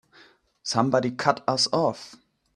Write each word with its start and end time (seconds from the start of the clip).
Somebody 0.63 1.11
cut 1.11 1.43
us 1.47 1.67
off! 1.71 2.15